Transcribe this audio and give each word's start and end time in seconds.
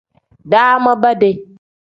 Daama 0.53 0.95
bedi. 1.03 1.31